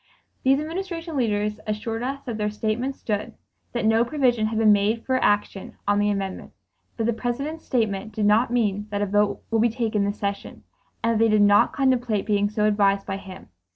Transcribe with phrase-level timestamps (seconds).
[0.41, 3.35] These Administration leaders assured us that their statements stood;
[3.73, 6.53] that no provision had been made for action on the amendment;
[6.97, 10.63] that the President's statement did not mean that a vote would be taken this session;
[11.03, 13.49] and that they did not contemplate being so advised by him.